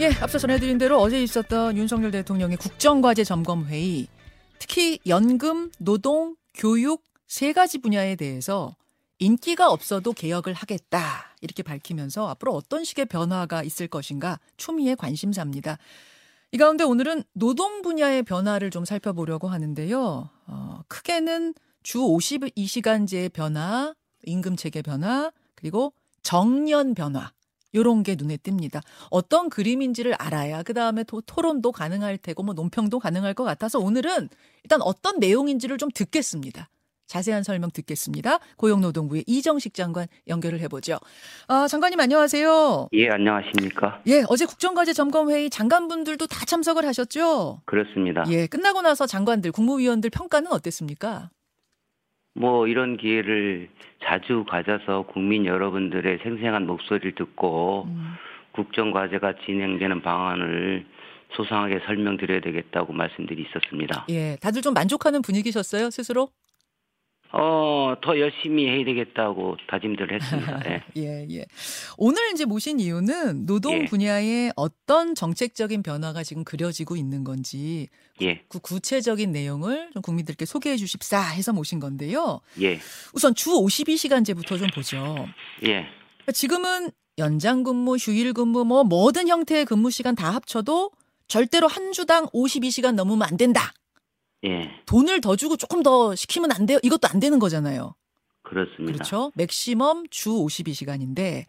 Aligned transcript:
예, 0.00 0.10
앞서 0.22 0.38
전해드린 0.38 0.78
대로 0.78 0.98
어제 0.98 1.22
있었던 1.22 1.76
윤석열 1.76 2.10
대통령의 2.10 2.56
국정과제 2.56 3.24
점검 3.24 3.66
회의, 3.66 4.08
특히 4.58 4.98
연금, 5.06 5.70
노동, 5.78 6.34
교육 6.54 7.04
세 7.26 7.52
가지 7.52 7.78
분야에 7.78 8.16
대해서 8.16 8.74
인기가 9.18 9.70
없어도 9.70 10.14
개혁을 10.14 10.54
하겠다 10.54 11.34
이렇게 11.42 11.62
밝히면서 11.62 12.26
앞으로 12.28 12.54
어떤 12.54 12.84
식의 12.84 13.06
변화가 13.06 13.62
있을 13.64 13.86
것인가 13.86 14.40
추미애 14.56 14.94
관심사입니다. 14.94 15.76
이 16.52 16.56
가운데 16.56 16.84
오늘은 16.84 17.24
노동 17.34 17.82
분야의 17.82 18.22
변화를 18.22 18.70
좀 18.70 18.86
살펴보려고 18.86 19.48
하는데요. 19.48 20.30
어, 20.46 20.80
크게는 20.88 21.54
주 21.82 21.98
52시간제의 21.98 23.32
변화, 23.32 23.94
임금 24.24 24.56
체계 24.56 24.80
변화, 24.80 25.30
그리고 25.54 25.92
정년 26.22 26.94
변화. 26.94 27.32
요런 27.74 28.02
게 28.02 28.16
눈에 28.18 28.36
띕니다. 28.36 28.82
어떤 29.10 29.48
그림인지를 29.48 30.14
알아야 30.14 30.62
그 30.62 30.74
다음에 30.74 31.04
토론도 31.04 31.72
가능할 31.72 32.18
테고 32.18 32.42
뭐 32.42 32.54
논평도 32.54 32.98
가능할 32.98 33.34
것 33.34 33.44
같아서 33.44 33.78
오늘은 33.78 34.28
일단 34.64 34.80
어떤 34.82 35.18
내용인지를 35.18 35.78
좀 35.78 35.90
듣겠습니다. 35.94 36.68
자세한 37.06 37.42
설명 37.42 37.70
듣겠습니다. 37.70 38.38
고용노동부의 38.56 39.24
이정식 39.26 39.74
장관 39.74 40.06
연결을 40.28 40.60
해보죠. 40.60 40.98
아, 41.46 41.68
장관님 41.68 42.00
안녕하세요. 42.00 42.88
예, 42.94 43.10
안녕하십니까. 43.10 44.00
예, 44.06 44.24
어제 44.28 44.46
국정과제 44.46 44.94
점검회의 44.94 45.50
장관분들도 45.50 46.26
다 46.26 46.46
참석을 46.46 46.86
하셨죠? 46.86 47.60
그렇습니다. 47.66 48.24
예, 48.30 48.46
끝나고 48.46 48.80
나서 48.80 49.06
장관들, 49.06 49.52
국무위원들 49.52 50.08
평가는 50.08 50.50
어땠습니까? 50.50 51.28
뭐 52.34 52.66
이런 52.66 52.96
기회를 52.96 53.68
자주 54.04 54.44
가져서 54.48 55.02
국민 55.12 55.46
여러분들의 55.46 56.18
생생한 56.22 56.66
목소리를 56.66 57.14
듣고 57.14 57.84
음. 57.88 58.14
국정과제가 58.52 59.34
진행되는 59.44 60.02
방안을 60.02 60.86
소상하게 61.34 61.80
설명드려야 61.86 62.40
되겠다고 62.40 62.92
말씀들이 62.92 63.42
있었습니다. 63.48 64.06
예, 64.10 64.36
다들 64.40 64.60
좀 64.60 64.74
만족하는 64.74 65.22
분위기셨어요, 65.22 65.90
스스로? 65.90 66.28
어, 67.32 67.94
더 68.02 68.18
열심히 68.18 68.68
해야 68.68 68.84
되겠다고 68.84 69.56
다짐들 69.66 70.12
했습니다. 70.12 70.60
예. 70.68 70.82
예, 70.96 71.26
예. 71.30 71.46
오늘 71.96 72.30
이제 72.32 72.44
모신 72.44 72.78
이유는 72.78 73.46
노동 73.46 73.80
예. 73.80 73.84
분야에 73.86 74.50
어떤 74.54 75.14
정책적인 75.14 75.82
변화가 75.82 76.24
지금 76.24 76.44
그려지고 76.44 76.96
있는 76.96 77.24
건지 77.24 77.88
예. 78.20 78.42
그 78.48 78.58
구체적인 78.58 79.32
내용을 79.32 79.90
좀 79.94 80.02
국민들께 80.02 80.44
소개해 80.44 80.76
주십사 80.76 81.20
해서 81.22 81.54
모신 81.54 81.80
건데요. 81.80 82.40
예. 82.60 82.78
우선 83.14 83.34
주 83.34 83.50
52시간제부터 83.50 84.58
좀 84.58 84.68
보죠. 84.74 85.26
예. 85.66 85.86
지금은 86.32 86.90
연장 87.16 87.62
근무, 87.62 87.96
휴일 87.96 88.34
근무 88.34 88.64
뭐 88.64 88.84
모든 88.84 89.28
형태의 89.28 89.64
근무 89.64 89.90
시간 89.90 90.14
다 90.14 90.30
합쳐도 90.34 90.90
절대로 91.28 91.66
한 91.66 91.92
주당 91.92 92.26
52시간 92.26 92.92
넘으면 92.94 93.22
안 93.22 93.38
된다. 93.38 93.72
예. 94.44 94.70
돈을 94.86 95.20
더 95.20 95.36
주고 95.36 95.56
조금 95.56 95.82
더 95.82 96.14
시키면 96.14 96.50
안 96.52 96.66
돼요. 96.66 96.78
이것도 96.82 97.08
안 97.12 97.20
되는 97.20 97.38
거잖아요. 97.38 97.94
그렇습니다. 98.42 98.92
그렇죠. 98.92 99.30
맥시멈 99.36 100.04
주 100.10 100.30
52시간인데 100.30 101.44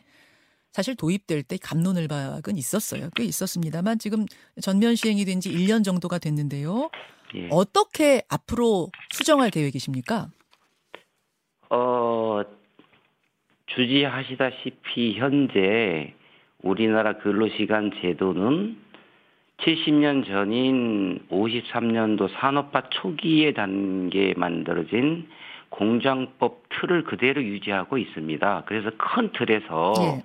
사실 0.72 0.95
도입될 0.95 1.44
때 1.44 1.58
감론을 1.58 2.08
박은 2.08 2.58
있었어요. 2.58 3.09
꽤 3.16 3.23
있었습니다만 3.23 3.99
지금 3.99 4.25
전면 4.61 4.95
시행이 4.95 5.25
된 5.25 5.39
지 5.39 5.52
1년 5.52 5.83
정도가 5.83 6.19
됐는데요. 6.19 6.89
예. 7.36 7.47
어떻게 7.52 8.21
앞으로 8.30 8.89
수정할 9.11 9.49
계획이십니까? 9.49 10.30
어, 11.69 12.41
주지하시다시피 13.67 15.16
현재 15.17 16.14
우리나라 16.61 17.17
근로시간 17.17 17.91
제도는 18.02 18.77
70년 19.64 20.25
전인 20.25 21.19
53년도 21.30 22.30
산업화 22.33 22.83
초기의 22.89 23.53
단계에 23.53 24.33
만들어진 24.36 25.28
공장법 25.70 26.64
틀을 26.70 27.04
그대로 27.04 27.42
유지하고 27.42 27.98
있습니다. 27.98 28.64
그래서 28.65 28.92
큰 28.98 29.32
틀에서 29.32 29.93
예. 30.02 30.23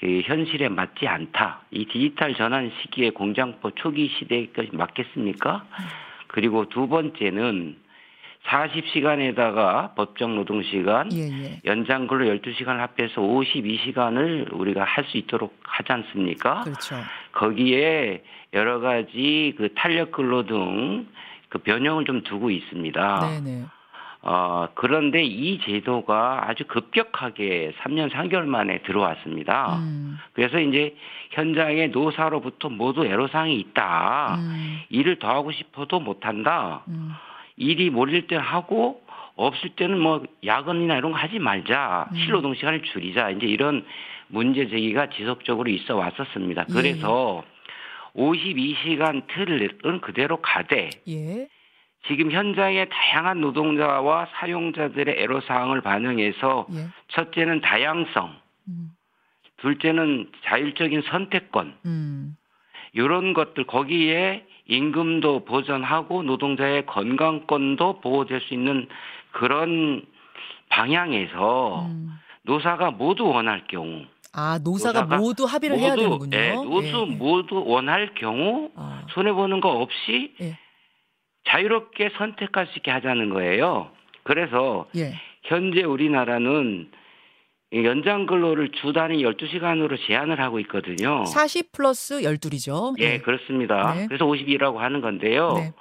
그 0.00 0.20
현실에 0.24 0.68
맞지 0.68 1.06
않다. 1.06 1.62
이 1.70 1.86
디지털 1.86 2.34
전환 2.34 2.70
시기에 2.82 3.10
공장법 3.10 3.76
초기 3.76 4.08
시대에 4.08 4.48
맞겠습니까? 4.72 5.64
그리고 6.26 6.68
두 6.68 6.88
번째는 6.88 7.76
40시간에다가 8.46 9.94
법정 9.94 10.36
노동시간, 10.36 11.10
예, 11.12 11.28
예. 11.28 11.60
연장 11.64 12.06
근로 12.06 12.26
12시간 12.26 12.76
합해서 12.78 13.20
52시간을 13.20 14.52
우리가 14.52 14.84
할 14.84 15.04
수 15.04 15.16
있도록 15.18 15.58
하지 15.64 15.92
않습니까? 15.92 16.62
그렇죠. 16.62 16.96
거기에 17.32 18.22
여러 18.52 18.80
가지 18.80 19.54
그 19.56 19.72
탄력 19.74 20.12
근로 20.12 20.44
등 20.46 21.06
그 21.54 21.58
변형을 21.58 22.04
좀 22.04 22.22
두고 22.22 22.50
있습니다. 22.50 23.20
네네. 23.20 23.64
어, 24.22 24.66
그런데 24.74 25.22
이 25.22 25.60
제도가 25.60 26.48
아주 26.48 26.64
급격하게 26.64 27.74
3년 27.80 28.10
3개월 28.10 28.44
만에 28.46 28.82
들어왔습니다. 28.82 29.76
음. 29.76 30.18
그래서 30.32 30.58
이제 30.58 30.96
현장에 31.30 31.88
노사로부터 31.88 32.70
모두 32.70 33.06
애로사항이 33.06 33.54
있다. 33.60 34.34
음. 34.40 34.80
일을 34.88 35.20
더 35.20 35.28
하고 35.28 35.52
싶어도 35.52 36.00
못한다. 36.00 36.82
음. 36.88 37.12
일이 37.56 37.90
몰릴 37.90 38.26
때 38.26 38.36
하고 38.36 39.02
없을 39.36 39.70
때는 39.70 39.98
뭐 39.98 40.22
야근이나 40.44 40.96
이런 40.96 41.12
거 41.12 41.18
하지 41.18 41.38
말자. 41.38 42.08
음. 42.12 42.16
실노동 42.16 42.54
시간을 42.54 42.82
줄이자. 42.82 43.30
이제 43.30 43.46
이런 43.46 43.84
문제 44.28 44.68
제기가 44.68 45.10
지속적으로 45.10 45.70
있어 45.70 45.96
왔었습니다. 45.96 46.66
예. 46.68 46.72
그래서 46.72 47.44
예. 47.46 48.20
52시간 48.20 49.26
틀은 49.28 50.00
그대로 50.00 50.40
가되 50.40 50.90
예. 51.08 51.48
지금 52.06 52.30
현장의 52.30 52.88
다양한 52.90 53.40
노동자와 53.40 54.28
사용자들의 54.34 55.16
애로사항을 55.18 55.80
반영해서 55.80 56.66
예. 56.74 56.88
첫째는 57.08 57.60
다양성, 57.60 58.36
음. 58.68 58.90
둘째는 59.58 60.30
자율적인 60.44 61.02
선택권, 61.02 61.74
음. 61.86 62.36
이런 62.94 63.34
것들 63.34 63.66
거기에 63.66 64.44
임금도 64.66 65.44
보전하고 65.44 66.22
노동자의 66.22 66.86
건강권도 66.86 68.00
보호될 68.00 68.40
수 68.40 68.54
있는 68.54 68.88
그런 69.32 70.02
방향에서 70.70 71.86
음. 71.86 72.10
노사가 72.42 72.92
모두 72.92 73.26
원할 73.26 73.64
경우 73.68 74.04
아 74.32 74.58
노사가, 74.62 75.02
노사가 75.02 75.16
모두 75.18 75.44
합의를 75.44 75.76
모두, 75.76 75.86
해야 75.86 75.94
되는군요. 75.94 76.30
네, 76.30 76.54
모두 76.54 77.06
예. 77.08 77.14
모두 77.14 77.62
원할 77.64 78.14
경우 78.14 78.70
아. 78.74 79.04
손해 79.10 79.32
보는 79.32 79.60
거 79.60 79.70
없이 79.70 80.34
예. 80.40 80.58
자유롭게 81.46 82.10
선택할 82.16 82.66
수 82.68 82.78
있게 82.78 82.90
하자는 82.90 83.30
거예요. 83.30 83.90
그래서 84.24 84.86
예. 84.96 85.14
현재 85.44 85.82
우리나라는 85.82 86.90
연장 87.72 88.26
근로를 88.26 88.70
주 88.72 88.92
단위 88.92 89.22
12시간으로 89.24 89.98
제한을 90.06 90.40
하고 90.40 90.60
있거든요. 90.60 91.24
40 91.24 91.72
플러스 91.72 92.20
12이죠. 92.20 92.94
예, 92.98 93.08
네. 93.08 93.18
그렇습니다. 93.18 93.94
네. 93.94 94.06
그래서 94.06 94.26
52라고 94.26 94.76
하는 94.76 95.00
건데요. 95.00 95.54
네. 95.54 95.72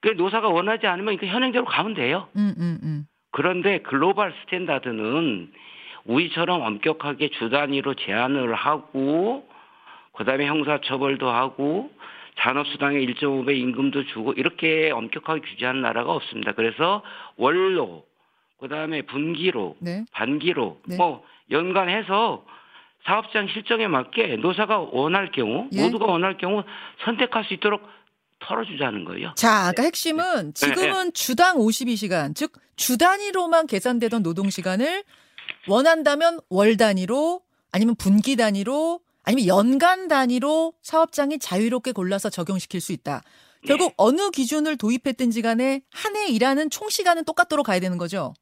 그 0.00 0.08
노사가 0.08 0.48
원하지 0.48 0.86
않으면 0.86 1.16
그 1.16 1.26
현행대로 1.26 1.64
가면 1.64 1.94
돼요. 1.94 2.28
음, 2.36 2.54
음, 2.58 2.78
음. 2.82 3.04
그런데 3.30 3.78
global 3.78 4.34
standard는 4.42 5.52
우리처럼 6.04 6.60
엄격하게 6.60 7.30
주 7.30 7.48
단위로 7.48 7.94
제한을 7.94 8.54
하고 8.54 9.48
그다음에 10.12 10.46
형사처벌도 10.46 11.30
하고 11.30 11.90
잔업수당의 12.40 13.06
1.5배 13.06 13.56
임금도 13.56 14.06
주고 14.06 14.32
이렇게 14.32 14.90
엄격하게 14.90 15.40
규제하는 15.40 15.82
나라가 15.82 16.12
없습니다. 16.12 16.52
그래서 16.52 17.02
월로 17.36 18.04
그다음에 18.62 19.02
분기로, 19.02 19.76
네. 19.80 20.04
반기로 20.12 20.80
네. 20.86 20.96
뭐 20.96 21.22
연간해서 21.50 22.44
사업장 23.04 23.48
실정에 23.52 23.86
맞게 23.88 24.36
노사가 24.36 24.78
원할 24.78 25.30
경우 25.32 25.68
예. 25.72 25.82
모두가 25.82 26.06
원할 26.06 26.38
경우 26.38 26.62
선택할 27.04 27.44
수 27.44 27.54
있도록 27.54 27.82
털어주자는 28.40 29.04
거예요. 29.04 29.34
자, 29.36 29.66
아까 29.68 29.82
핵심은 29.82 30.52
네. 30.52 30.52
지금은 30.54 31.04
네. 31.06 31.10
주당 31.12 31.58
52시간, 31.58 32.34
즉 32.34 32.62
주 32.76 32.98
단위로만 32.98 33.66
계산되던 33.66 34.22
노동 34.22 34.50
시간을 34.50 35.04
원한다면 35.68 36.40
월 36.48 36.76
단위로 36.76 37.42
아니면 37.70 37.94
분기 37.96 38.34
단위로 38.34 39.00
아니면 39.24 39.46
연간 39.46 40.08
단위로 40.08 40.72
사업장이 40.82 41.38
자유롭게 41.38 41.92
골라서 41.92 42.28
적용시킬 42.30 42.80
수 42.80 42.92
있다. 42.92 43.22
결국 43.64 43.90
네. 43.90 43.94
어느 43.98 44.30
기준을 44.30 44.76
도입했든지 44.76 45.42
간에 45.42 45.82
한 45.92 46.16
해 46.16 46.26
일하는 46.28 46.70
총 46.70 46.88
시간은 46.88 47.24
똑같도록 47.24 47.66
가야 47.66 47.78
되는 47.78 47.98
거죠. 47.98 48.34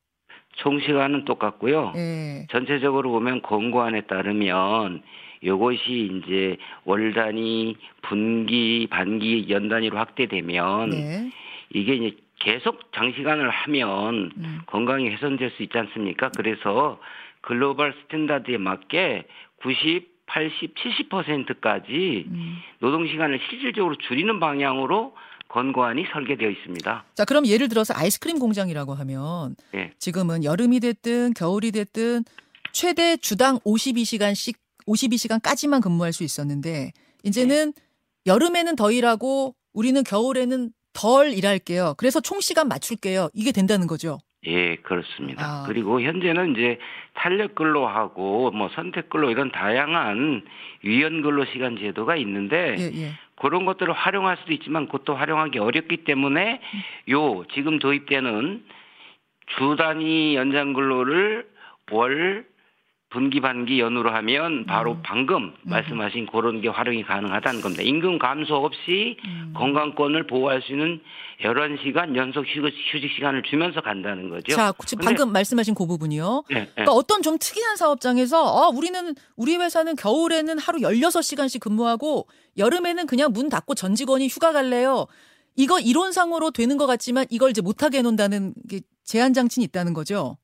총 0.57 0.81
시간은 0.81 1.25
똑같고요. 1.25 1.93
네. 1.95 2.47
전체적으로 2.51 3.11
보면 3.11 3.43
권고안에 3.43 4.03
따르면 4.03 5.03
이것이 5.41 6.23
이제 6.25 6.57
월 6.85 7.15
단위, 7.15 7.77
분기, 8.03 8.87
반기, 8.91 9.47
연 9.49 9.69
단위로 9.69 9.97
확대되면 9.97 10.91
네. 10.91 11.31
이게 11.71 11.95
이제 11.95 12.17
계속 12.39 12.93
장시간을 12.93 13.49
하면 13.49 14.33
음. 14.37 14.61
건강이 14.67 15.09
훼손될 15.11 15.51
수 15.51 15.63
있지 15.63 15.77
않습니까? 15.79 16.31
그래서 16.37 16.99
global 17.43 17.95
standard에 18.03 18.59
맞게 18.59 19.25
90 19.63 20.11
80, 20.31 20.75
70%까지 20.77 22.25
음. 22.29 22.59
노동 22.79 23.07
시간을 23.07 23.41
실질적으로 23.49 23.97
줄이는 23.97 24.39
방향으로 24.39 25.15
권고안이 25.51 26.07
설계되어 26.13 26.49
있습니다. 26.49 27.05
자, 27.15 27.25
그럼 27.25 27.47
예를 27.47 27.69
들어서 27.69 27.93
아이스크림 27.97 28.39
공장이라고 28.39 28.95
하면 28.95 29.57
네. 29.73 29.93
지금은 29.99 30.45
여름이 30.45 30.81
됐든 30.81 31.35
겨울이 31.35 31.73
됐든 31.73 32.25
최대 32.73 33.17
주당 33.17 33.59
52시간씩 33.61 34.55
52시간까지만 34.87 35.83
근무할 35.83 36.13
수 36.13 36.23
있었는데 36.25 36.93
이제는 37.25 37.73
네. 37.73 37.83
여름에는 38.27 38.77
더 38.77 38.93
일하고 38.93 39.55
우리는 39.73 40.03
겨울에는 40.05 40.71
덜 40.93 41.33
일할게요. 41.33 41.95
그래서 41.97 42.21
총 42.21 42.41
시간 42.41 42.69
맞출게요. 42.69 43.31
이게 43.35 43.53
된다는 43.53 43.87
거죠. 43.87 44.19
예, 44.47 44.77
그렇습니다. 44.77 45.45
아. 45.45 45.65
그리고 45.67 46.01
현재는 46.01 46.53
이제 46.53 46.79
탄력 47.15 47.55
근로하고 47.55 48.51
뭐 48.53 48.71
선택 48.75 49.11
근로 49.11 49.31
이런 49.31 49.53
다양한 49.53 50.43
유연 50.83 51.23
근로 51.23 51.45
시간 51.53 51.77
제도가 51.77 52.17
있는데 52.17 52.77
예, 52.79 53.03
예. 53.03 53.11
그런 53.41 53.65
것들을 53.65 53.93
활용할 53.93 54.37
수도 54.37 54.53
있지만 54.53 54.87
그것도 54.87 55.15
활용하기 55.15 55.59
어렵기 55.59 56.05
때문에 56.05 56.61
요 57.11 57.45
지금 57.53 57.79
도입되는 57.79 58.65
주 59.47 59.77
단위 59.77 60.37
연장 60.37 60.75
근로를 60.75 61.49
월 61.91 62.45
분기 63.11 63.41
반기 63.41 63.81
연으로 63.81 64.11
하면 64.13 64.67
바로 64.67 64.93
음. 64.93 65.03
방금 65.05 65.43
음. 65.43 65.53
말씀하신 65.65 66.27
그런 66.27 66.61
게 66.61 66.69
활용이 66.69 67.03
가능하다는 67.03 67.61
겁니다. 67.61 67.83
임금 67.83 68.19
감소 68.21 68.55
없이 68.55 69.17
음. 69.25 69.53
건강권을 69.57 70.29
보호할 70.29 70.63
수 70.63 70.73
있는 70.73 71.01
11시간 71.43 72.15
연속 72.15 72.45
휴식, 72.47 72.73
휴식 72.93 73.11
시간을 73.17 73.43
주면서 73.43 73.81
간다는 73.81 74.29
거죠. 74.29 74.55
자, 74.55 74.73
방금 75.03 75.33
말씀하신 75.33 75.75
그 75.75 75.87
부분이요. 75.87 76.45
네, 76.51 76.61
네. 76.61 76.71
그러니까 76.73 76.93
어떤 76.93 77.23
좀 77.23 77.37
특이한 77.37 77.77
사업장에서 77.77 78.45
아, 78.47 78.69
우리는 78.69 79.15
우리 79.37 79.57
회사는 79.57 79.97
겨울에는 79.97 80.59
하루 80.61 80.79
16시간씩 80.79 81.61
근무하고 81.61 82.29
여름에는 82.59 83.07
그냥 83.07 83.33
문 83.33 83.49
닫고 83.49 83.75
전 83.75 83.97
직원이 83.97 84.29
휴가 84.29 84.53
갈래요. 84.53 85.07
이거 85.57 85.81
이론상으로 85.81 86.53
되는 86.53 86.77
것 86.77 86.87
같지만 86.87 87.27
이걸 87.29 87.51
이제 87.51 87.61
못하게 87.61 87.99
해놓는다는 87.99 88.55
게 88.69 88.83
제한 89.03 89.35
장치는 89.35 89.65
있다는 89.65 89.95
거죠. 89.95 90.37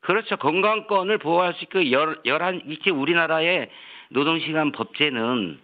그렇죠. 0.00 0.36
건강권을 0.36 1.18
보호할 1.18 1.54
수 1.54 1.64
있고 1.64 1.90
열, 1.90 2.18
열한 2.24 2.62
이제 2.68 2.90
우리나라의 2.90 3.68
노동시간 4.10 4.72
법제는 4.72 5.58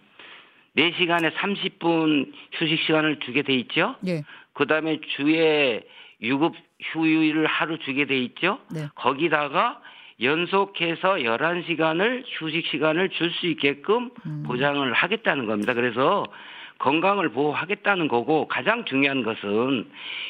4시간에 0.77 1.33
30분 1.33 2.31
휴식 2.53 2.79
시간을 2.81 3.19
주게 3.19 3.41
돼 3.41 3.53
있죠. 3.55 3.95
네. 4.01 4.23
그다음에 4.53 4.99
주에 5.15 5.81
유급 6.21 6.53
휴일을 6.79 7.47
하루 7.47 7.79
주게 7.79 8.05
돼 8.05 8.17
있죠. 8.19 8.59
네. 8.71 8.87
거기다가 8.95 9.81
연속해서 10.21 11.15
11시간을 11.15 12.23
휴식 12.27 12.67
시간을 12.67 13.09
줄 13.09 13.31
수 13.31 13.47
있게끔 13.47 14.09
음. 14.25 14.43
보장을 14.47 14.91
하겠다는 14.93 15.45
겁니다. 15.45 15.73
그래서 15.73 16.25
건강을 16.79 17.29
보호하겠다는 17.31 18.07
거고 18.07 18.47
가장 18.47 18.85
중요한 18.85 19.23
것은 19.23 19.89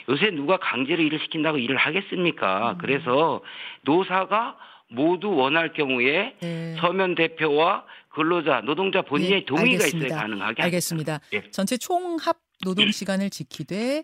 요새 0.09 0.31
누가 0.31 0.57
강제로 0.57 1.01
일을 1.01 1.19
시킨다고 1.19 1.57
일을 1.57 1.77
하겠습니까? 1.77 2.71
음. 2.71 2.77
그래서 2.79 3.41
노사가 3.83 4.57
모두 4.89 5.29
원할 5.29 5.73
경우에 5.73 6.35
네. 6.41 6.75
서면 6.79 7.15
대표와 7.15 7.85
근로자, 8.09 8.61
노동자 8.61 9.01
본인의 9.01 9.39
네, 9.41 9.45
동의가 9.45 9.83
알겠습니다. 9.83 10.07
있어야 10.07 10.19
가능하게 10.21 10.63
알겠습니다. 10.63 11.19
네. 11.31 11.51
전체 11.51 11.77
총합 11.77 12.37
노동 12.63 12.89
시간을 12.89 13.29
지키되 13.29 14.01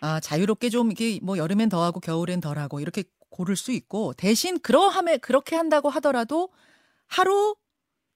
아, 0.00 0.20
자유롭게 0.20 0.68
좀 0.68 0.90
이게 0.90 1.18
뭐 1.22 1.38
여름엔 1.38 1.68
더하고 1.68 2.00
겨울엔 2.00 2.40
덜하고 2.40 2.80
이렇게 2.80 3.04
고를 3.30 3.56
수 3.56 3.72
있고 3.72 4.12
대신 4.14 4.60
그러함에 4.60 5.18
그렇게 5.18 5.56
한다고 5.56 5.88
하더라도 5.90 6.50
하루 7.08 7.54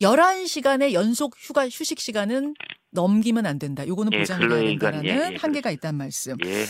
11시간의 0.00 0.92
연속 0.92 1.34
휴가 1.36 1.64
휴식 1.68 1.98
시간은 1.98 2.54
넘기면 2.90 3.46
안 3.46 3.58
된다. 3.58 3.86
요거는 3.86 4.12
예, 4.14 4.18
보장해야 4.20 4.48
된다라는 4.48 5.04
예, 5.06 5.30
예, 5.32 5.36
한계가 5.36 5.70
있다는 5.70 5.98
말씀. 5.98 6.36
예. 6.44 6.64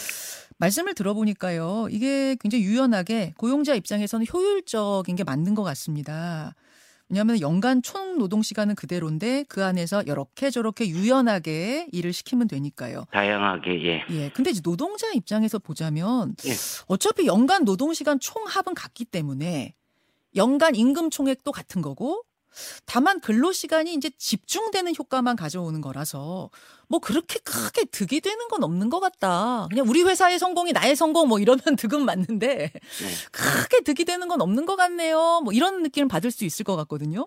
말씀을 0.59 0.95
들어보니까요. 0.95 1.89
이게 1.91 2.37
굉장히 2.41 2.65
유연하게 2.65 3.35
고용자 3.37 3.75
입장에서는 3.75 4.27
효율적인 4.33 5.15
게 5.17 5.25
맞는 5.25 5.55
것 5.55 5.63
같습니다. 5.63 6.55
왜냐하면 7.09 7.41
연간 7.41 7.81
총 7.81 8.19
노동 8.19 8.43
시간은 8.43 8.75
그대로인데 8.75 9.45
그 9.49 9.65
안에서 9.65 10.03
이렇게 10.03 10.51
저렇게 10.51 10.89
유연하게 10.89 11.89
일을 11.93 12.13
시키면 12.13 12.49
되니까요. 12.49 13.05
다양하게 13.13 13.85
예. 13.87 14.05
예. 14.11 14.31
근데 14.31 14.51
이제 14.51 14.61
노동자 14.61 15.11
입장에서 15.13 15.59
보자면 15.59 16.35
예. 16.47 16.53
어차피 16.87 17.27
연간 17.27 17.65
노동 17.65 17.95
시간 17.95 18.21
총 18.21 18.45
합은 18.47 18.75
같기 18.75 19.07
때문에 19.07 19.75
연간 20.37 20.75
임금 20.75 21.09
총액도 21.09 21.51
같은 21.53 21.81
거고 21.81 22.25
다만 22.87 23.21
근로 23.21 23.53
시간이 23.53 23.95
이제 23.95 24.11
집중되는 24.17 24.93
효과만 24.99 25.37
가져오는 25.37 25.81
거라서 25.81 26.51
뭐 26.89 26.99
그렇게 27.01 27.39
크게 27.41 27.85
득이 27.85 28.21
되는 28.21 28.49
건 28.49 28.65
없는 28.65 28.91
것 28.91 29.01
같다. 29.01 29.67
그냥 29.71 29.87
우리 29.89 30.03
회사의 30.03 30.39
성공이 30.39 30.73
나의 30.73 30.97
성공 30.97 31.29
뭐 31.29 31.39
이러면 31.39 31.61
득은 31.79 32.05
맞는데 32.05 32.57
네. 32.57 32.71
크게 33.33 33.83
득이 33.85 34.05
되는 34.05 34.29
건 34.29 34.41
없는 34.41 34.67
것 34.67 34.77
같네요. 34.77 35.41
뭐 35.45 35.53
이런 35.53 35.83
느낌을 35.83 36.09
받을 36.09 36.31
수 36.31 36.45
있을 36.45 36.65
것 36.65 36.77
같거든요. 36.77 37.27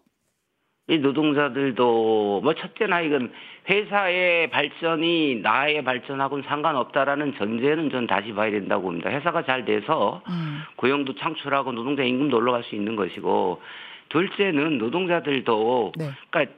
이 0.89 0.97
노동자들도 0.97 2.41
뭐 2.43 2.53
첫째 2.55 2.87
나 2.87 3.01
이건 3.01 3.31
회사의 3.69 4.49
발전이 4.49 5.35
나의 5.41 5.83
발전하고는 5.83 6.43
상관없다라는 6.47 7.35
전제는 7.37 7.91
전 7.91 8.07
다시 8.07 8.33
봐야 8.33 8.51
된다고 8.51 8.83
봅니다. 8.83 9.09
회사가 9.09 9.45
잘 9.45 9.63
돼서 9.63 10.21
음. 10.27 10.61
고용도 10.75 11.15
창출하고 11.15 11.71
노동자 11.71 12.03
임금도 12.03 12.35
올라갈 12.35 12.63
수 12.63 12.75
있는 12.75 12.95
것이고 12.95 13.61
둘째는 14.11 14.77
노동자들도 14.77 15.93
네. 15.97 16.11
그러니까 16.29 16.53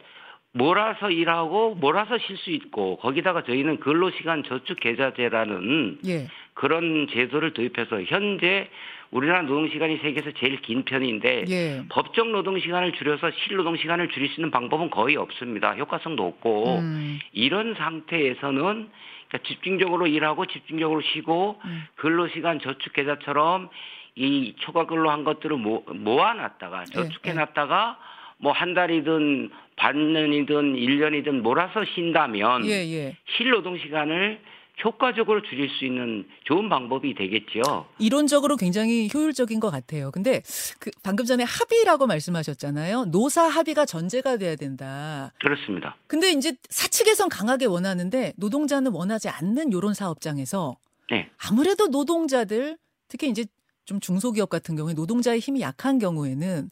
몰아서 0.54 1.10
일하고 1.10 1.76
몰아서 1.76 2.18
쉴 2.20 2.38
수 2.38 2.52
있고 2.52 2.98
거기다가 2.98 3.44
저희는 3.44 3.80
근로시간 3.80 4.44
저축 4.44 4.80
계좌제라는 4.80 6.00
예. 6.06 6.28
그런 6.54 7.08
제도를 7.12 7.54
도입해서 7.54 8.04
현재 8.04 8.70
우리나라 9.10 9.42
노동시간이 9.44 9.98
세계에서 9.98 10.32
제일 10.38 10.62
긴 10.62 10.84
편인데 10.86 11.46
예. 11.50 11.84
법정 11.90 12.32
노동시간을 12.32 12.94
줄여서 12.94 13.32
실노동시간을 13.32 14.10
줄일 14.10 14.30
수 14.30 14.42
있는 14.42 14.52
방법은 14.52 14.92
거의 14.92 15.16
없습니다. 15.16 15.74
효과성도 15.76 16.26
없고 16.26 16.80
음. 16.80 17.20
이런 17.32 17.74
상태에서는 17.76 18.90
그러니까 19.28 19.48
집중적으로 19.48 20.06
일하고 20.06 20.46
집중적으로 20.46 21.02
쉬고 21.02 21.60
음. 21.66 21.84
근로시간 21.96 22.60
저축 22.60 22.94
계좌처럼 22.94 23.70
이 24.16 24.56
초과근로 24.60 25.10
한 25.10 25.24
것들을 25.24 25.58
모, 25.58 25.84
모아놨다가 25.88 26.82
예, 26.82 26.94
저축해놨다가 26.94 27.98
예. 28.00 28.44
뭐한 28.44 28.74
달이든 28.74 29.50
반년이든 29.76 30.76
1년이든 30.76 31.42
몰아서 31.42 31.84
쉰다면 31.96 32.66
예, 32.66 32.86
예. 32.94 33.18
실노동 33.38 33.78
시간을 33.80 34.40
효과적으로 34.84 35.42
줄일 35.44 35.70
수 35.70 35.86
있는 35.86 36.28
좋은 36.46 36.68
방법이 36.68 37.14
되겠죠. 37.14 37.88
이론적으로 38.00 38.58
굉장히 38.58 39.08
효율적인 39.14 39.60
것 39.60 39.70
같아요. 39.70 40.10
근데 40.12 40.42
그 40.80 40.90
방금 41.04 41.26
전에 41.26 41.44
합의라고 41.44 42.08
말씀하셨잖아요. 42.08 43.06
노사 43.06 43.44
합의가 43.44 43.86
전제가 43.86 44.38
돼야 44.38 44.56
된다. 44.56 45.32
그렇습니다. 45.40 45.96
근데 46.08 46.32
이제 46.32 46.54
사측에선 46.70 47.30
강하게 47.30 47.66
원하는데 47.66 48.34
노동자는 48.38 48.92
원하지 48.92 49.30
않는 49.30 49.72
요런 49.72 49.94
사업장에서 49.94 50.76
네. 51.12 51.30
아무래도 51.38 51.88
노동자들 51.88 52.78
특히 53.08 53.30
이제 53.30 53.46
좀 53.86 54.00
중소기업 54.00 54.50
같은 54.50 54.76
경우에 54.76 54.94
노동자의 54.94 55.40
힘이 55.40 55.62
약한 55.62 56.00
경우에는 56.00 56.70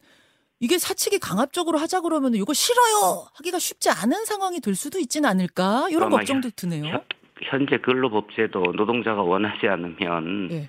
이게 0.60 0.78
사측이 0.78 1.18
강압적으로 1.18 1.78
하자 1.78 2.00
그러면 2.00 2.34
이거 2.34 2.52
싫어요 2.52 3.26
하기가 3.34 3.58
쉽지 3.58 3.90
않은 3.90 4.24
상황이 4.24 4.60
될 4.60 4.74
수도 4.74 4.98
있지는 4.98 5.28
않을까 5.28 5.88
이런 5.90 6.10
걱정도 6.10 6.50
드네요. 6.54 7.02
현재 7.42 7.78
근로법제도 7.78 8.72
노동자가 8.76 9.22
원하지 9.22 9.66
않으면 9.66 10.48
네. 10.48 10.68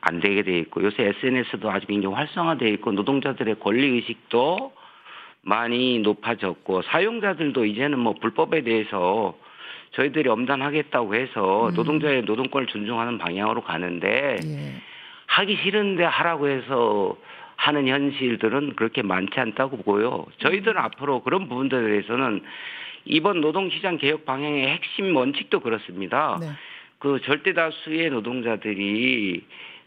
안 0.00 0.20
되게 0.20 0.42
돼 0.42 0.58
있고 0.58 0.82
요새 0.82 1.04
SNS도 1.04 1.70
아주 1.70 1.86
굉장히 1.86 2.14
활성화돼 2.16 2.68
있고 2.70 2.92
노동자들의 2.92 3.60
권리 3.60 3.86
의식도 3.86 4.72
많이 5.42 6.00
높아졌고 6.00 6.82
사용자들도 6.82 7.64
이제는 7.64 7.98
뭐 7.98 8.14
불법에 8.14 8.62
대해서 8.62 9.38
저희들이 9.92 10.28
엄단하겠다고 10.28 11.14
해서 11.14 11.68
음. 11.68 11.74
노동자의 11.74 12.22
노동권을 12.22 12.66
존중하는 12.66 13.18
방향으로 13.18 13.62
가는데 13.62 14.36
예. 14.42 14.82
하기 15.38 15.56
싫은데 15.62 16.04
하라고 16.04 16.48
해서 16.48 17.16
하는 17.56 17.86
현실들은 17.86 18.74
그렇게 18.76 19.02
많지 19.02 19.38
않다고 19.38 19.78
보고요. 19.78 20.26
저희들은 20.38 20.76
음. 20.76 20.84
앞으로 20.84 21.22
그런 21.22 21.48
부분들에 21.48 21.88
대해서는 21.88 22.42
이번 23.04 23.40
노동시장 23.40 23.98
개혁 23.98 24.24
방향의 24.24 24.68
핵심 24.68 25.14
원칙도 25.16 25.60
그렇습니다. 25.60 26.38
네. 26.40 26.48
그 26.98 27.20
절대 27.24 27.54
다수의 27.54 28.10
노동자들이 28.10 29.44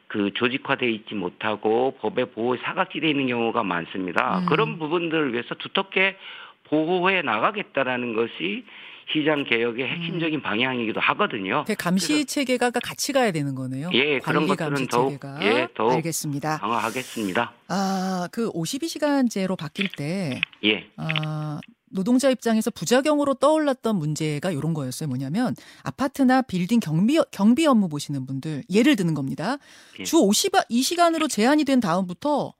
그 0.07 0.31
조직화돼 0.33 0.89
있지 0.89 1.15
못하고 1.15 1.97
법의 1.99 2.31
보호 2.31 2.57
사각지대에 2.57 3.09
있는 3.09 3.27
경우가 3.27 3.63
많습니다. 3.63 4.39
음. 4.39 4.45
그런 4.45 4.79
부분들을 4.79 5.33
위해서 5.33 5.55
두텁게 5.55 6.17
보호해 6.65 7.21
나가겠다라는 7.21 8.15
것이 8.15 8.65
시장 9.11 9.43
개혁의 9.43 9.87
핵심적인 9.87 10.39
음. 10.39 10.41
방향이기도 10.41 10.99
하거든요. 10.99 11.65
감시 11.77 12.25
체계가 12.25 12.71
같이 12.71 13.13
가야 13.13 13.31
되는 13.31 13.55
거네요. 13.55 13.89
예, 13.93 14.19
그런 14.19 14.47
것들은 14.47 14.87
더욱 14.87 15.19
예, 15.41 15.67
더 15.75 15.91
알겠습니다. 15.91 16.59
강화하겠습니다. 16.59 17.53
아, 17.67 18.27
그 18.31 18.49
52시간제로 18.51 19.57
바뀔 19.57 19.89
때 19.89 20.39
예. 20.63 20.87
아, 20.97 21.59
노동자 21.91 22.29
입장에서 22.29 22.71
부작용으로 22.71 23.33
떠올랐던 23.35 23.97
문제가 23.97 24.51
이런 24.51 24.73
거였어요. 24.73 25.09
뭐냐면 25.09 25.55
아파트나 25.83 26.41
빌딩 26.41 26.79
경비 26.79 27.19
경비 27.31 27.65
업무 27.65 27.89
보시는 27.89 28.25
분들 28.25 28.63
예를 28.69 28.95
드는 28.95 29.13
겁니다. 29.13 29.57
예. 29.99 30.03
주 30.03 30.17
52시간으로 30.17 31.29
제한이 31.29 31.65
된 31.65 31.79
다음부터 31.79 32.53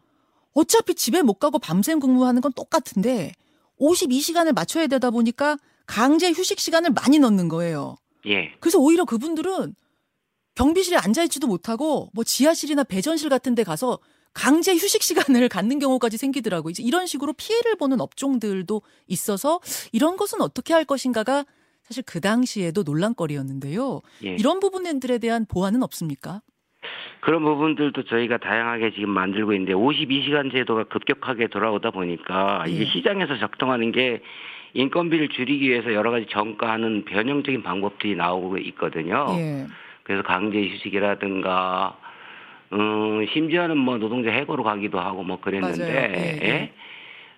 어차피 0.53 0.95
집에 0.95 1.21
못 1.21 1.35
가고 1.35 1.59
밤샘 1.59 1.99
근무하는 1.99 2.41
건 2.41 2.51
똑같은데 2.53 3.31
52시간을 3.79 4.53
맞춰야 4.53 4.87
되다 4.87 5.09
보니까 5.09 5.57
강제 5.91 6.29
휴식 6.29 6.57
시간을 6.61 6.91
많이 6.91 7.19
넣는 7.19 7.49
거예요. 7.49 7.97
예. 8.25 8.53
그래서 8.61 8.79
오히려 8.79 9.03
그분들은 9.03 9.75
경비실에 10.55 10.95
앉아 10.95 11.23
있지도 11.23 11.47
못하고 11.47 12.09
뭐 12.13 12.23
지하실이나 12.23 12.85
배전실 12.85 13.27
같은 13.29 13.55
데 13.55 13.65
가서 13.65 13.99
강제 14.33 14.71
휴식 14.71 15.03
시간을 15.03 15.49
갖는 15.49 15.79
경우까지 15.79 16.17
생기더라고요. 16.17 16.71
이제 16.71 16.81
이런 16.81 17.07
식으로 17.07 17.33
피해를 17.33 17.75
보는 17.75 17.99
업종들도 17.99 18.81
있어서 19.07 19.59
이런 19.91 20.15
것은 20.15 20.39
어떻게 20.39 20.73
할 20.73 20.85
것인가가 20.85 21.43
사실 21.83 22.03
그 22.07 22.21
당시에도 22.21 22.83
논란거리였는데요. 22.83 24.01
예. 24.23 24.35
이런 24.39 24.61
부분들에 24.61 25.17
대한 25.17 25.45
보완은 25.45 25.83
없습니까? 25.83 26.41
그런 27.19 27.43
부분들도 27.43 28.05
저희가 28.05 28.37
다양하게 28.37 28.93
지금 28.93 29.09
만들고 29.09 29.51
있는데 29.53 29.73
52시간 29.73 30.53
제도가 30.53 30.85
급격하게 30.85 31.47
돌아오다 31.47 31.91
보니까 31.91 32.63
예. 32.67 32.71
이게 32.71 32.85
시장에서 32.85 33.37
적동하는 33.39 33.91
게 33.91 34.21
인건비를 34.73 35.29
줄이기 35.29 35.69
위해서 35.69 35.93
여러 35.93 36.11
가지 36.11 36.25
정가하는 36.27 37.05
변형적인 37.05 37.63
방법들이 37.63 38.15
나오고 38.15 38.57
있거든요. 38.57 39.27
예. 39.31 39.67
그래서 40.03 40.23
강제 40.23 40.61
휴식이라든가 40.61 41.97
음, 42.73 43.25
심지어는 43.33 43.77
뭐 43.77 43.97
노동자 43.97 44.31
해고로 44.31 44.63
가기도 44.63 44.99
하고 44.99 45.23
뭐 45.23 45.39
그랬는데 45.41 45.83
예, 46.15 46.47
예. 46.47 46.71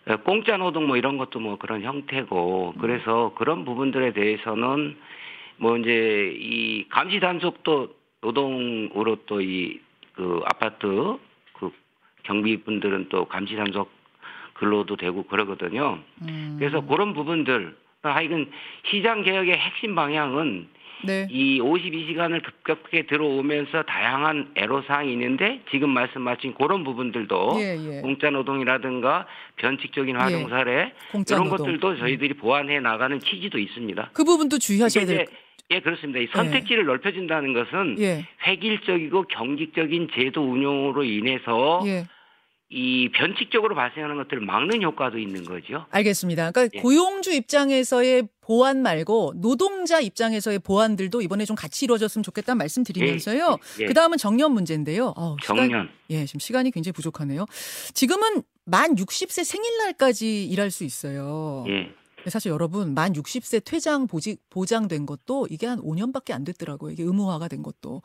예? 0.08 0.16
공짜 0.24 0.58
노동 0.58 0.88
뭐 0.88 0.98
이런 0.98 1.18
것도 1.18 1.40
뭐 1.40 1.58
그런 1.58 1.82
형태고 1.82 2.76
그래서 2.80 3.34
그런 3.36 3.66
부분들에 3.66 4.14
대해서는 4.14 4.98
뭐 5.58 5.78
이제 5.78 6.34
이 6.38 6.86
감시 6.90 7.20
단속도 7.20 7.96
노동으로 8.22 9.18
또 9.26 9.42
이 9.42 9.80
그 10.14 10.42
아파트 10.46 11.18
그 11.54 11.72
경비분들은 12.24 13.10
또 13.10 13.26
감시 13.26 13.56
단속 13.56 13.90
근로도 14.64 14.96
되고 14.96 15.24
그러거든요. 15.24 16.00
음. 16.22 16.56
그래서 16.58 16.82
그런 16.82 17.14
부분들 17.14 17.76
하여간 18.02 18.50
시장 18.90 19.24
개혁의 19.24 19.58
핵심 19.58 19.96
방향은 19.96 20.68
네. 21.06 21.28
이 21.30 21.60
52시간을 21.60 22.42
급격하게 22.44 23.08
들어오면서 23.08 23.84
다양한 23.84 24.52
애로사항이 24.56 25.12
있는데 25.12 25.62
지금 25.70 25.90
말씀하신 25.90 26.54
그런 26.54 26.86
부분들도 26.86 27.58
예, 27.58 27.78
예. 27.78 28.02
공짜 28.02 28.30
노동이라든가 28.30 29.28
변칙적인 29.58 30.16
활용 30.16 30.46
예. 30.46 30.48
사례 30.48 30.94
그런 31.12 31.26
노동. 31.26 31.50
것들도 31.50 31.98
저희들이 31.98 32.36
보완해 32.36 32.80
나가는 32.80 33.20
취지도 33.20 33.60
있습니다. 33.60 34.12
그 34.14 34.24
부분도 34.24 34.60
주의하셔야 34.60 35.06
될 35.06 35.28
예, 35.72 35.80
그렇습니다. 35.80 36.20
이 36.20 36.28
선택지를 36.32 36.84
예. 36.84 36.88
넓혀진다는 36.88 37.54
것은 37.54 37.96
예. 38.00 38.26
획일적이고 38.46 39.24
경직적인 39.24 40.10
제도 40.14 40.42
운용으로 40.44 41.04
인해서 41.04 41.82
예. 41.86 42.06
이 42.76 43.08
변칙적으로 43.12 43.76
발생하는 43.76 44.16
것들을 44.16 44.44
막는 44.44 44.82
효과도 44.82 45.20
있는 45.20 45.46
거죠. 45.46 45.86
알겠습니다. 45.92 46.50
그러니까 46.50 46.76
예. 46.76 46.82
고용주 46.82 47.32
입장에서의 47.32 48.28
보완 48.42 48.82
말고 48.82 49.34
노동자 49.36 50.00
입장에서의 50.00 50.58
보완들도 50.58 51.22
이번에 51.22 51.46
좀 51.46 51.56
같이 51.56 51.86
이루어졌으면 51.86 52.24
좋겠다는 52.24 52.58
말씀 52.58 52.84
드리면서요. 52.84 53.58
예. 53.80 53.84
예. 53.84 53.86
그 53.86 53.94
다음은 53.94 54.18
정년 54.18 54.54
문제인데요. 54.54 55.14
어, 55.16 55.36
정년. 55.44 55.68
시간, 55.68 55.90
예, 56.10 56.26
지금 56.26 56.40
시간이 56.40 56.72
굉장히 56.72 56.94
부족하네요. 56.94 57.46
지금은 57.94 58.42
만 58.66 58.96
60세 58.96 59.44
생일날까지 59.44 60.46
일할 60.48 60.72
수 60.72 60.84
있어요. 60.84 61.66
예. 61.68 61.92
사실 62.28 62.52
여러분 62.52 62.96
만 62.96 63.14
60세 63.14 63.64
퇴장 63.64 64.08
보직, 64.08 64.42
보장된 64.50 65.06
것도 65.06 65.48
이게 65.52 65.68
한 65.68 65.80
5년밖에 65.80 66.32
안 66.32 66.44
됐더라고요. 66.44 66.92
이게 66.92 67.04
의무화가 67.04 67.50
된 67.50 67.62
것도. 67.62 68.02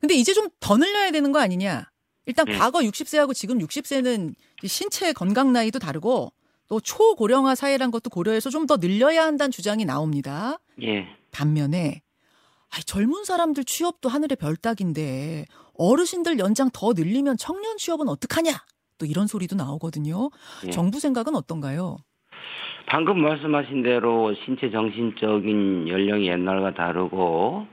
근데 0.00 0.14
이제 0.14 0.32
좀 0.32 0.48
더 0.60 0.76
늘려야 0.76 1.10
되는 1.10 1.32
거 1.32 1.38
아니냐? 1.38 1.90
일단 2.26 2.44
네. 2.46 2.56
과거 2.58 2.80
60세하고 2.80 3.34
지금 3.34 3.58
60세는 3.58 4.34
신체 4.64 5.12
건강 5.12 5.52
나이도 5.52 5.78
다르고 5.78 6.32
또 6.68 6.80
초고령화 6.80 7.54
사회란 7.54 7.90
것도 7.92 8.10
고려해서 8.10 8.50
좀 8.50 8.66
더 8.66 8.76
늘려야 8.78 9.24
한다는 9.24 9.52
주장이 9.52 9.84
나옵니다. 9.84 10.58
예. 10.82 11.06
반면에 11.30 12.02
아이, 12.70 12.82
젊은 12.82 13.22
사람들 13.24 13.62
취업도 13.64 14.08
하늘의 14.08 14.36
별 14.40 14.56
따기인데 14.56 15.44
어르신들 15.78 16.40
연장 16.40 16.68
더 16.72 16.92
늘리면 16.92 17.36
청년 17.36 17.76
취업은 17.76 18.08
어떡하냐? 18.08 18.50
또 18.98 19.06
이런 19.06 19.28
소리도 19.28 19.54
나오거든요. 19.54 20.30
예. 20.66 20.70
정부 20.70 20.98
생각은 20.98 21.36
어떤가요? 21.36 21.98
방금 22.88 23.20
말씀하신 23.20 23.82
대로 23.84 24.34
신체 24.44 24.70
정신적인 24.70 25.88
연령이 25.88 26.28
옛날과 26.28 26.74
다르고 26.74 27.66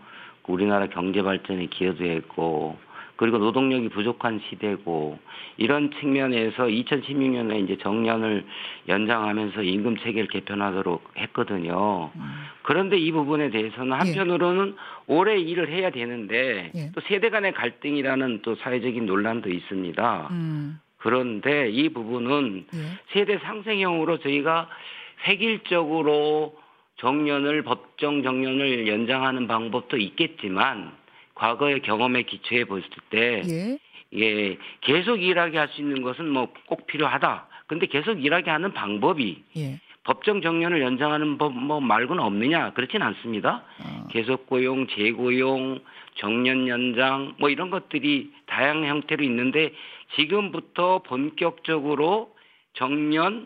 우리나라 0.47 0.87
경제 0.89 1.21
발전에 1.23 1.67
기여도 1.67 2.03
했고 2.03 2.77
그리고 3.15 3.37
노동력이 3.37 3.89
부족한 3.89 4.41
시대고 4.49 5.19
이런 5.57 5.91
측면에서 5.99 6.63
2016년에 6.63 7.63
이제 7.63 7.77
정년을 7.77 8.43
연장하면서 8.89 9.61
임금 9.61 9.97
체계를 9.97 10.27
개편하도록 10.27 11.11
했거든요. 11.17 12.11
음. 12.15 12.21
그런데 12.63 12.97
이 12.97 13.11
부분에 13.11 13.51
대해서는 13.51 13.93
예. 13.93 13.97
한편으로는 13.97 14.69
예. 14.69 15.13
오래 15.13 15.37
일을 15.37 15.69
해야 15.69 15.91
되는데 15.91 16.71
예. 16.75 16.91
또 16.93 17.01
세대 17.07 17.29
간의 17.29 17.53
갈등이라는 17.53 18.41
또 18.41 18.55
사회적인 18.55 19.05
논란도 19.05 19.49
있습니다. 19.49 20.27
음. 20.31 20.79
그런데 20.97 21.69
이 21.69 21.89
부분은 21.89 22.65
예. 22.73 22.79
세대 23.11 23.37
상생형으로 23.37 24.19
저희가 24.19 24.69
획일적으로 25.27 26.57
정년을 26.97 27.63
법정 27.63 28.23
정년을 28.23 28.87
연장하는 28.87 29.47
방법도 29.47 29.97
있겠지만 29.97 30.93
과거의 31.35 31.81
경험에 31.81 32.23
기초해 32.23 32.65
봤을 32.65 32.83
때 33.09 33.41
예. 33.47 33.77
예, 34.15 34.57
계속 34.81 35.21
일하게 35.21 35.57
할 35.57 35.67
수 35.69 35.81
있는 35.81 36.01
것은 36.03 36.29
뭐 36.29 36.47
꼭 36.67 36.85
필요하다. 36.87 37.47
근데 37.67 37.87
계속 37.87 38.23
일하게 38.23 38.51
하는 38.51 38.71
방법이 38.73 39.43
예. 39.57 39.79
법정 40.03 40.41
정년을 40.41 40.81
연장하는 40.81 41.37
법 41.37 41.51
뭐 41.53 41.79
말고는 41.79 42.21
없느냐 42.21 42.73
그렇진 42.73 43.01
않습니다. 43.01 43.63
어. 43.79 44.07
계속 44.11 44.45
고용, 44.47 44.85
재고용, 44.87 45.79
정년 46.15 46.67
연장 46.67 47.33
뭐 47.39 47.49
이런 47.49 47.69
것들이 47.71 48.31
다양한 48.45 48.87
형태로 48.87 49.23
있는데 49.23 49.71
지금부터 50.15 50.99
본격적으로 51.03 52.35
정년에 52.73 53.45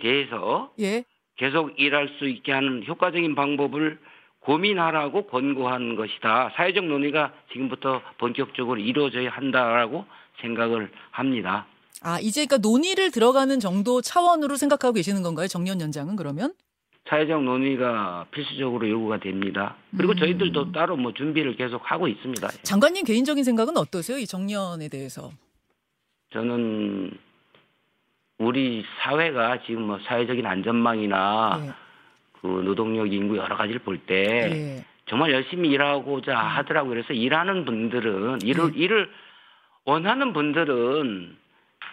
대해서 0.00 0.72
예. 0.80 1.04
계속 1.36 1.78
일할 1.78 2.08
수 2.18 2.28
있게 2.28 2.52
하는 2.52 2.84
효과적인 2.86 3.34
방법을 3.34 3.98
고민하라고 4.44 5.26
권고한 5.26 5.96
것이다. 5.96 6.52
사회적 6.56 6.84
논의가 6.84 7.32
지금부터 7.52 8.02
본격적으로 8.18 8.80
이루어져야 8.80 9.30
한다라고 9.30 10.04
생각을 10.40 10.90
합니다. 11.10 11.66
아, 12.02 12.18
이제 12.20 12.46
그러니까 12.46 12.68
논의를 12.68 13.10
들어가는 13.12 13.60
정도 13.60 14.00
차원으로 14.00 14.56
생각하고 14.56 14.94
계시는 14.94 15.22
건가요? 15.22 15.46
정년 15.46 15.80
연장은 15.80 16.16
그러면? 16.16 16.52
사회적 17.08 17.42
논의가 17.42 18.26
필수적으로 18.30 18.88
요구가 18.88 19.18
됩니다. 19.18 19.76
그리고 19.96 20.12
음. 20.12 20.16
저희들도 20.16 20.72
따로 20.72 20.96
뭐 20.96 21.12
준비를 21.12 21.56
계속 21.56 21.80
하고 21.84 22.08
있습니다. 22.08 22.48
장관님 22.62 23.04
개인적인 23.04 23.44
생각은 23.44 23.76
어떠세요? 23.76 24.18
이 24.18 24.26
정년에 24.26 24.88
대해서? 24.88 25.30
저는 26.32 27.12
우리 28.38 28.84
사회가 29.02 29.62
지금 29.66 29.82
뭐 29.82 29.98
사회적인 30.04 30.44
안전망이나 30.46 31.60
네. 31.62 31.72
그 32.42 32.46
노동력 32.64 33.12
인구 33.12 33.36
여러 33.36 33.56
가지를 33.56 33.80
볼때 33.80 34.50
예. 34.50 34.84
정말 35.06 35.32
열심히 35.32 35.70
일하고자 35.70 36.32
음. 36.32 36.36
하더라고요. 36.36 36.90
그래서 36.90 37.12
일하는 37.14 37.64
분들은 37.64 38.40
일을 38.42 38.72
예. 38.74 38.78
일을 38.78 39.10
원하는 39.84 40.32
분들은 40.32 41.36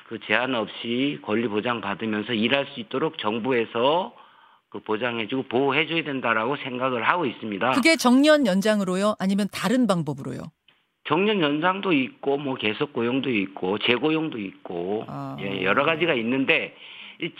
그 0.07 0.19
제한 0.25 0.55
없이 0.55 1.19
권리 1.21 1.47
보장 1.47 1.81
받으면서 1.81 2.33
일할 2.33 2.65
수 2.73 2.79
있도록 2.79 3.19
정부에서 3.19 4.15
그 4.69 4.79
보장해주고 4.79 5.43
보호해줘야 5.43 6.03
된다라고 6.03 6.57
생각을 6.57 7.03
하고 7.07 7.25
있습니다. 7.25 7.71
그게 7.71 7.95
정년 7.95 8.45
연장으로요? 8.45 9.15
아니면 9.19 9.47
다른 9.51 9.87
방법으로요? 9.87 10.41
정년 11.07 11.41
연장도 11.41 11.93
있고 11.93 12.37
뭐 12.37 12.55
계속 12.55 12.93
고용도 12.93 13.31
있고 13.31 13.79
재고용도 13.79 14.37
있고 14.39 15.05
아. 15.07 15.37
예, 15.39 15.63
여러 15.63 15.83
가지가 15.85 16.13
있는데 16.15 16.75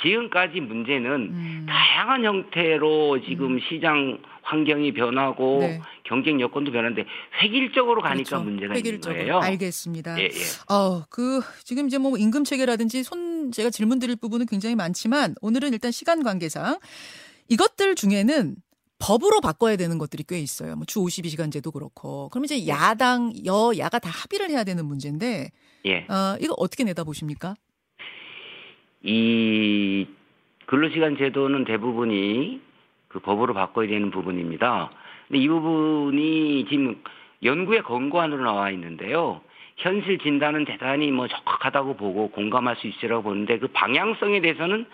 지금까지 0.02 0.60
문제는 0.60 1.12
음. 1.32 1.66
다양한 1.70 2.24
형태로 2.26 3.22
지금 3.26 3.54
음. 3.56 3.60
시장 3.70 4.20
환경이 4.42 4.94
변하고 4.94 5.60
네. 5.62 5.82
경쟁 6.04 6.42
여건도 6.42 6.72
변하는데 6.72 7.06
획일적으로 7.42 8.02
가니까 8.02 8.30
그렇죠. 8.30 8.44
문제가 8.44 8.74
획일적으로. 8.74 9.20
있는 9.22 9.32
거예요. 9.34 9.42
알겠습니다. 9.44 10.20
예, 10.20 10.24
예. 10.26 10.74
어, 10.74 11.04
그 11.10 11.42
지금 11.64 11.88
이제 11.88 11.98
뭐 11.98 12.18
임금 12.18 12.44
체계라든지 12.44 13.04
손 13.04 13.52
제가 13.52 13.70
질문 13.70 14.00
드릴 14.00 14.16
부분은 14.16 14.48
굉장히 14.48 14.76
많지만 14.76 15.36
오늘은 15.42 15.72
일단 15.74 15.92
시간 15.92 16.24
관계상 16.24 16.80
이것들 17.48 17.96
중에는 17.96 18.56
법으로 19.00 19.40
바꿔야 19.40 19.76
되는 19.78 19.98
것들이 19.98 20.24
꽤 20.28 20.40
있어요. 20.40 20.76
뭐 20.76 20.84
주 20.86 21.00
52시간제도 21.00 21.72
그렇고. 21.72 22.28
그럼 22.30 22.44
이제 22.44 22.56
네. 22.56 22.68
야당, 22.68 23.32
여야가 23.46 24.00
다 24.00 24.10
합의를 24.10 24.50
해야 24.50 24.66
되는 24.66 24.86
문제인데, 24.86 25.52
예. 25.86 25.98
어, 26.10 26.36
이거 26.42 26.54
어떻게 26.58 26.84
내다 26.84 27.06
보십니까? 27.06 27.56
이 29.04 30.08
근로시간 30.66 31.18
제도는 31.18 31.66
대부분이 31.66 32.62
그 33.08 33.20
법으로 33.20 33.54
바꿔야 33.54 33.88
되는 33.88 34.12
부분입니다. 34.12 34.92
근데 35.28 35.40
이 35.42 35.48
부분이 35.48 36.66
지금 36.70 37.02
연구의 37.44 37.84
권고안으로 37.84 38.44
나와 38.44 38.70
있는데요. 38.72 39.42
현실 39.78 40.20
진단은 40.20 40.66
대단히 40.66 41.10
뭐 41.10 41.28
적확하다고 41.28 41.96
보고 41.96 42.30
공감할 42.32 42.76
수 42.78 42.88
있으라고 42.88 43.24
보는데 43.24 43.58
그 43.60 43.68
방향성에 43.68 44.42
대해서는 44.42 44.86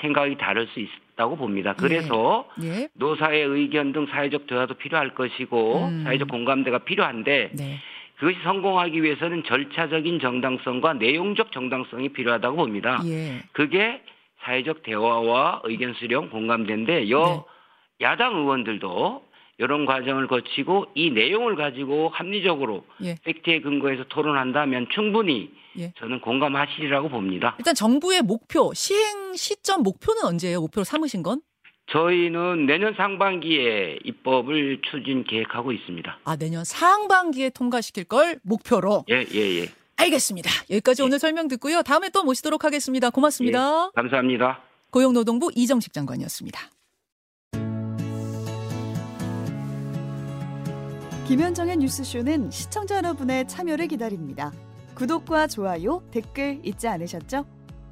생각이 0.00 0.36
다를 0.38 0.66
수 0.68 0.80
있다고 0.80 1.36
봅니다. 1.36 1.74
그래서 1.74 2.48
예. 2.62 2.68
예. 2.68 2.88
노사의 2.94 3.42
의견 3.42 3.92
등 3.92 4.06
사회적 4.06 4.46
대화도 4.46 4.74
필요할 4.74 5.14
것이고 5.14 5.88
음. 5.88 6.04
사회적 6.04 6.28
공감대가 6.28 6.78
필요한데 6.78 7.50
네. 7.52 7.78
그것이 8.20 8.38
성공하기 8.44 9.02
위해서는 9.02 9.44
절차적인 9.44 10.20
정당성과 10.20 10.94
내용적 10.94 11.52
정당성이 11.52 12.10
필요하다고 12.10 12.56
봅니다. 12.56 13.00
예. 13.06 13.40
그게 13.52 14.02
사회적 14.44 14.82
대화와 14.82 15.62
의견 15.64 15.94
수렴 15.94 16.28
공감대인데 16.28 17.08
여 17.10 17.24
네. 17.24 17.42
야당 18.02 18.36
의원들도 18.36 19.22
이런 19.56 19.86
과정을 19.86 20.26
거치고 20.26 20.86
이 20.94 21.10
내용을 21.10 21.56
가지고 21.56 22.10
합리적으로 22.10 22.84
예. 23.02 23.14
팩트에 23.24 23.62
근거해서 23.62 24.04
토론한다면 24.04 24.88
충분히 24.90 25.50
예. 25.78 25.92
저는 25.96 26.20
공감하시리라고 26.20 27.08
봅니다. 27.08 27.54
일단 27.58 27.74
정부의 27.74 28.20
목표, 28.20 28.74
시행 28.74 29.32
시점 29.34 29.82
목표는 29.82 30.24
언제예요? 30.26 30.60
목표로 30.60 30.84
삼으신 30.84 31.22
건? 31.22 31.40
저희는 31.92 32.66
내년 32.66 32.94
상반기에 32.94 33.98
입법을 34.04 34.80
추진 34.90 35.24
계획하고 35.24 35.72
있습니다. 35.72 36.18
아, 36.24 36.36
내년 36.36 36.64
상반기에 36.64 37.50
통과시킬 37.50 38.04
걸 38.04 38.38
목표로? 38.42 39.04
예, 39.10 39.26
예, 39.34 39.60
예. 39.60 39.68
알겠습니다. 39.96 40.50
여기까지 40.70 41.02
예. 41.02 41.06
오늘 41.06 41.18
설명 41.18 41.48
듣고요. 41.48 41.82
다음에 41.82 42.08
또 42.10 42.22
모시도록 42.24 42.64
하겠습니다. 42.64 43.10
고맙습니다. 43.10 43.90
예, 43.96 44.00
감사합니다. 44.00 44.60
고용노동부 44.90 45.50
이정식 45.54 45.92
장관이었습니다. 45.92 46.60
김현정의 51.26 51.76
뉴스쇼는 51.76 52.50
시청자 52.50 52.96
여러분의 52.96 53.46
참여를 53.46 53.86
기다립니다. 53.88 54.52
구독과 54.96 55.46
좋아요, 55.46 56.02
댓글 56.10 56.60
잊지 56.64 56.88
않으셨죠? 56.88 57.46